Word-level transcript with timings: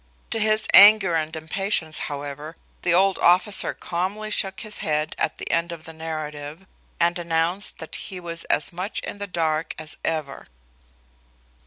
To 0.31 0.39
his 0.39 0.67
anger 0.73 1.13
and 1.13 1.35
impatience, 1.35 1.99
however, 2.09 2.55
the 2.81 2.91
old 2.91 3.19
officer 3.19 3.75
calmly 3.75 4.31
shook 4.31 4.61
his 4.61 4.79
head 4.79 5.13
at 5.19 5.37
the 5.37 5.51
end 5.51 5.71
of 5.71 5.83
the 5.85 5.93
narrative, 5.93 6.65
and 6.99 7.19
announced 7.19 7.77
that 7.77 7.93
he 7.93 8.19
was 8.19 8.43
as 8.45 8.73
much 8.73 8.97
in 9.01 9.19
the 9.19 9.27
dark 9.27 9.75
as 9.77 9.97
ever. 10.03 10.47